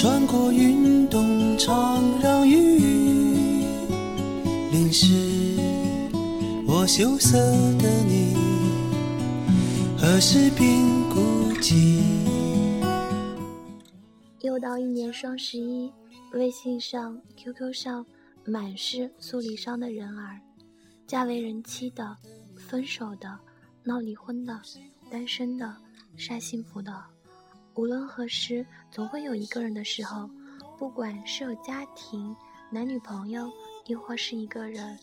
[0.00, 2.78] 穿过运动场，让雨
[4.72, 5.14] 淋湿
[6.66, 7.36] 我羞涩
[7.76, 8.34] 的你，
[9.98, 10.80] 何时变
[11.10, 12.00] 孤寂？
[14.40, 15.92] 又到一年双十一，
[16.32, 18.06] 微信上、QQ 上
[18.46, 20.40] 满是诉离殇的人儿，
[21.06, 22.16] 嫁为人妻的、
[22.56, 23.38] 分手的、
[23.84, 24.58] 闹离婚的、
[25.10, 25.76] 单身的、
[26.16, 26.90] 晒幸福的。
[27.80, 30.28] 无论何时，总会有一个人的时候，
[30.76, 32.36] 不管是有家庭、
[32.70, 33.50] 男女朋友，
[33.86, 34.98] 亦或是一个人，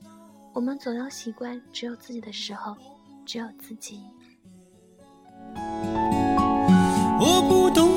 [0.53, 2.77] 我们总要习惯只有自己的时候，
[3.25, 3.99] 只有自己。
[7.19, 7.96] 我不懂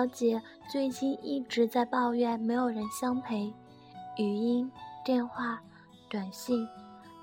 [0.00, 3.52] 小姐最近一直在抱怨没有人相陪，
[4.16, 4.72] 语音、
[5.04, 5.60] 电话、
[6.08, 6.66] 短信，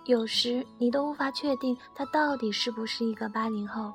[0.06, 3.92] 有时你都无法确定她到底是不是一个八零后。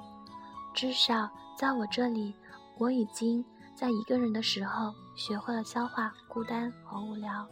[0.75, 2.35] 至少在我这里，
[2.77, 7.47] 我已经在一个人的时候学会了消化孤单和无聊。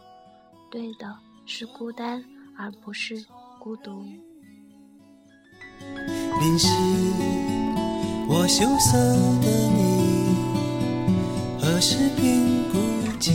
[0.68, 2.24] 对的，是孤单，
[2.58, 3.24] 而不是
[3.60, 4.02] 孤独。
[6.40, 6.66] 淋湿
[8.28, 8.98] 我羞涩
[9.40, 9.79] 的，
[11.72, 12.36] 何时变
[12.72, 12.78] 孤
[13.20, 13.30] 寂？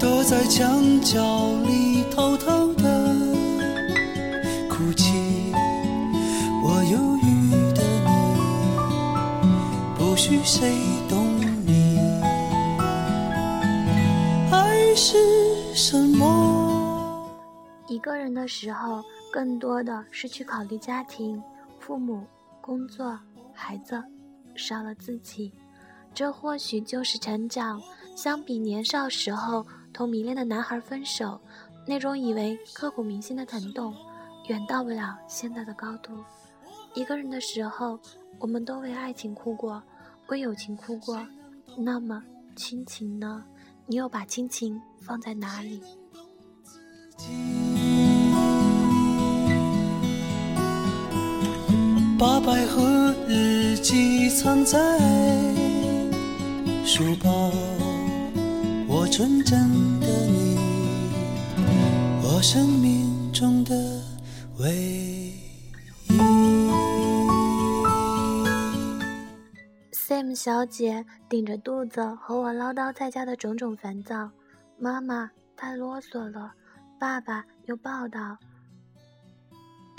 [0.00, 1.22] 躲在墙角
[1.62, 3.14] 里偷偷的
[4.68, 5.52] 哭泣。
[6.64, 8.10] 我忧郁的你，
[9.96, 10.76] 不许谁
[11.08, 11.30] 懂。
[14.94, 15.16] 是
[15.74, 17.26] 什么？
[17.88, 19.02] 一个人的时候，
[19.32, 21.42] 更多的是去考虑家庭、
[21.80, 22.22] 父母、
[22.60, 23.18] 工作、
[23.54, 24.00] 孩子，
[24.54, 25.52] 少了自己，
[26.14, 27.80] 这或许就是成长。
[28.14, 31.40] 相比年少时候同迷恋的男孩分手，
[31.86, 33.94] 那种以为刻骨铭心的疼痛，
[34.48, 36.12] 远到不了现在的高度。
[36.94, 37.98] 一个人的时候，
[38.38, 39.82] 我们都为爱情哭过，
[40.28, 41.26] 为友情哭过，
[41.78, 42.22] 那么
[42.54, 43.42] 亲情呢？
[43.86, 45.82] 你又把亲情放在哪里？
[52.22, 54.78] 把百合日记藏在
[56.84, 57.50] 书包，
[58.86, 59.58] 我纯真
[59.98, 60.56] 的你，
[62.22, 63.74] 我生命中的
[64.60, 65.32] 唯一。
[69.92, 74.30] Sam 小姐顶着肚子和我唠叨在家的种种烦躁，
[74.78, 76.52] 妈妈太啰嗦了，
[77.00, 78.38] 爸爸又暴躁，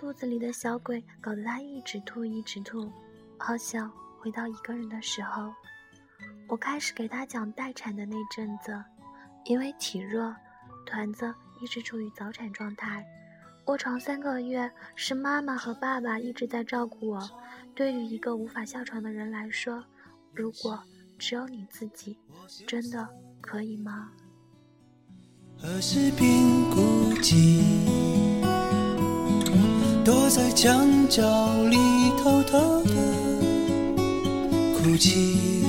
[0.03, 2.91] 肚子里的小鬼搞得他一直吐一直吐。
[3.38, 5.50] 好想回到一个人的时候，
[6.50, 8.84] 我开始给他讲待产的那阵子，
[9.46, 10.36] 因为体弱，
[10.86, 13.08] 团子一直处于早产状态，
[13.68, 17.30] 卧床三个月，是妈妈和爸爸一直在照顾我。
[17.74, 19.81] 对于一个无法下床的人来说，
[20.34, 20.84] 如果
[21.18, 22.18] 只有你自己，
[22.68, 23.08] 真的
[23.40, 24.12] 可以吗？
[25.58, 26.30] 何时变
[26.72, 26.81] 孤
[27.22, 27.92] 寂？
[30.06, 31.24] 躲在墙角
[31.69, 31.78] 里
[32.22, 32.94] 偷偷的
[34.75, 35.64] 哭泣。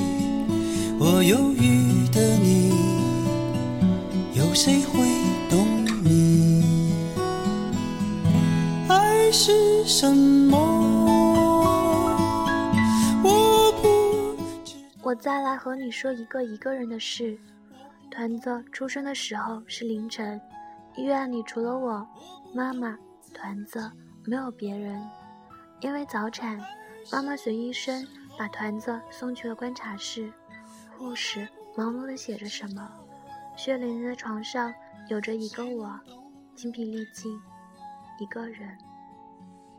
[0.99, 2.72] 我忧郁的你，
[4.34, 4.99] 有谁会
[5.49, 5.65] 懂
[6.03, 6.65] 你？
[8.89, 10.59] 爱是什么？
[15.03, 17.39] 我再来和你说一个一个人的事。
[18.10, 20.41] 团子出生的时候是凌晨，
[20.97, 22.04] 医院里除了我、
[22.54, 22.97] 妈妈、
[23.33, 23.91] 团子，
[24.24, 25.00] 没有别人。
[25.80, 26.59] 因为早产，
[27.12, 28.06] 妈妈随医生
[28.38, 30.32] 把团子送去了观察室。
[30.97, 32.91] 护士忙碌地写着什么，
[33.56, 34.72] 血淋淋的床上
[35.09, 35.98] 有着一个我，
[36.54, 37.38] 精疲力尽，
[38.18, 38.76] 一个人。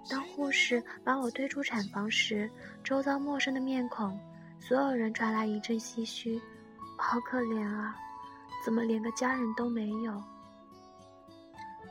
[0.07, 2.49] 当护士把我推出产房时，
[2.83, 4.19] 周遭陌生的面孔。
[4.59, 6.41] 所有人传来一阵唏嘘，
[6.97, 7.95] 好可怜啊，
[8.63, 10.23] 怎么连个家人都没有？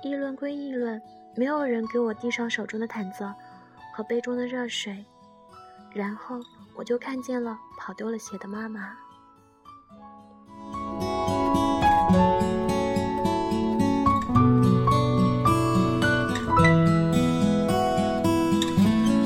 [0.03, 1.01] 议论归议论，
[1.37, 3.29] 没有人给我递上手中的毯子
[3.93, 5.05] 和杯中的热水，
[5.93, 6.39] 然后
[6.77, 8.93] 我就看见了跑丢了鞋的妈妈。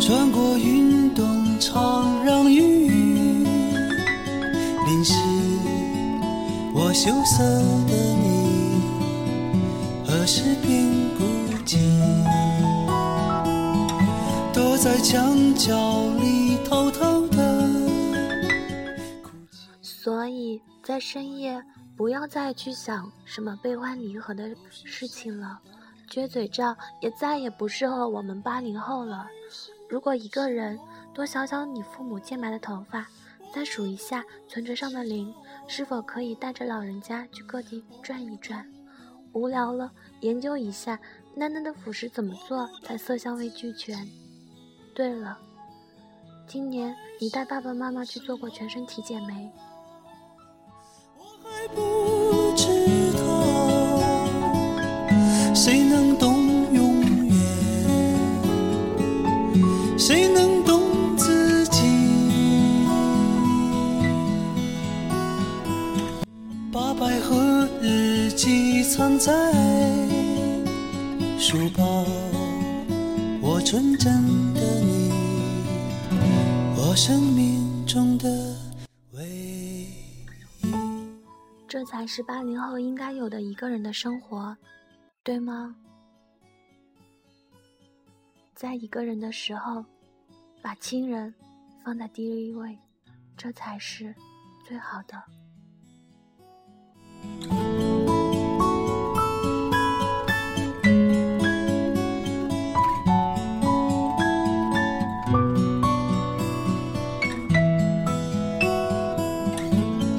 [0.01, 1.25] 穿过运动
[1.61, 2.89] 场，让雨。
[4.87, 5.13] 淋湿
[6.73, 7.45] 我羞涩
[7.87, 8.49] 的你。
[10.07, 10.89] 何时变
[11.19, 11.25] 孤
[14.55, 15.75] 躲在墙角
[16.19, 17.69] 里偷偷的
[19.83, 21.63] 所以在深夜，
[21.95, 25.61] 不要再去想什么悲欢离合的事情了。
[26.11, 29.27] 撅嘴照也再也不适合我们八零后了。
[29.91, 30.79] 如果一个人
[31.13, 33.07] 多想想你父母渐白的头发，
[33.55, 35.35] 再数一下存折上的零，
[35.67, 38.67] 是否可以带着老人家去各地转一转？
[39.35, 40.99] 无聊了，研究一下
[41.39, 43.97] 囡囡的辅食怎么做才色香味俱全。
[44.93, 45.39] 对了，
[46.49, 49.49] 今年你带爸爸妈妈去做过全身体检没？
[68.91, 69.33] 藏在
[71.41, 72.05] 书包，
[73.41, 75.09] 我纯真的你，
[76.77, 78.29] 我生命中的
[79.13, 79.87] 唯一。
[81.69, 84.57] 这才是八零后应该有的一个人的生活，
[85.23, 85.77] 对吗？
[88.57, 89.85] 在一个人的时候，
[90.61, 91.33] 把亲人
[91.85, 92.77] 放在第一位，
[93.37, 94.13] 这才是
[94.67, 95.23] 最好的。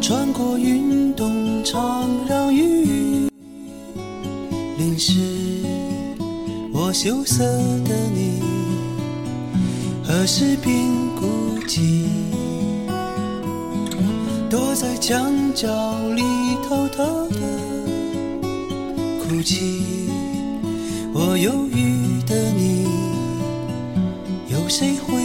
[0.09, 3.29] 穿过运动场，让雨
[4.75, 5.21] 淋湿
[6.73, 7.43] 我羞涩
[7.85, 8.41] 的你，
[10.03, 10.75] 何时变
[11.15, 12.07] 孤寂？
[14.49, 15.67] 躲在墙角
[16.15, 16.23] 里
[16.67, 17.39] 偷偷的
[19.21, 19.83] 哭泣。
[21.13, 22.87] 我忧郁的你，
[24.47, 25.21] 有谁会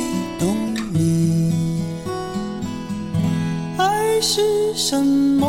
[4.36, 5.46] 是什么？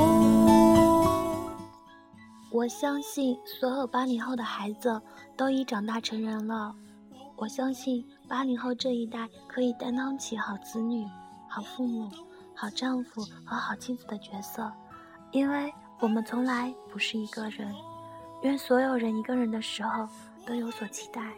[2.52, 5.02] 我相信所有八零后的孩子
[5.36, 6.72] 都已长大成人了。
[7.36, 11.04] 我相信八零后这一代可以担当起好子女、
[11.50, 12.12] 好父母、
[12.54, 14.72] 好丈夫和好妻子的角色，
[15.32, 17.74] 因为我们从来不是一个人。
[18.44, 20.08] 愿所有人一个人的时候
[20.46, 21.34] 都有所期待。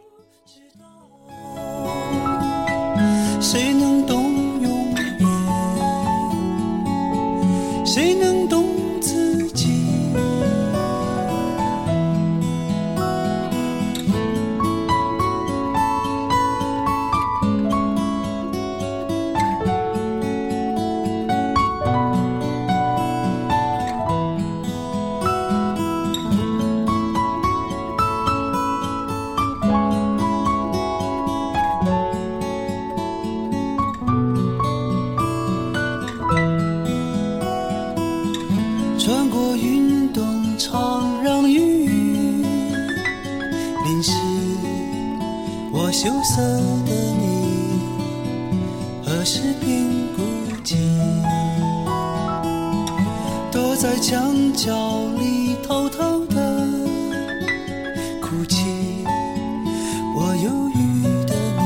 [3.39, 4.16] 谁能懂
[40.57, 41.87] 常，让雨
[43.85, 44.11] 淋湿
[45.71, 46.41] 我羞涩
[46.85, 47.79] 的你，
[49.05, 49.85] 何时变
[50.15, 50.23] 孤
[50.63, 50.75] 寂？
[53.51, 54.73] 躲在墙角
[55.19, 56.67] 里偷偷的
[58.19, 58.65] 哭泣。
[60.15, 61.65] 我忧郁的你，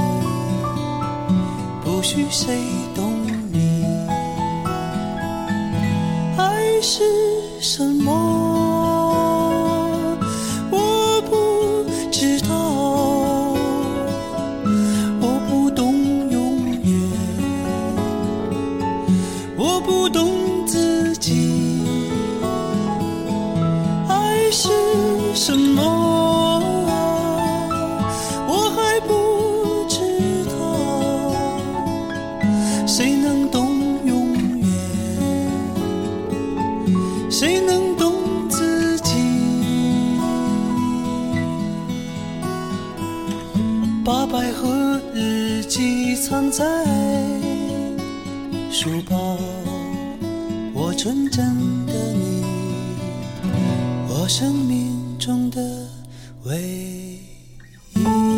[1.84, 2.60] 不许谁
[2.94, 3.86] 懂你。
[6.38, 7.04] 爱是
[7.62, 8.51] 什么？
[19.64, 21.84] 我不懂自己。
[24.08, 24.70] 爱是
[25.36, 26.60] 什么？
[28.48, 30.00] 我还不知
[30.46, 30.56] 道，
[32.88, 34.68] 谁能懂永远？
[37.30, 38.16] 谁能懂
[38.50, 39.14] 自己？
[44.04, 46.66] 把百合日记藏在
[48.74, 49.38] 书包
[50.74, 52.42] 我纯真的你
[54.08, 55.60] 我生命中的
[56.46, 58.31] 唯一。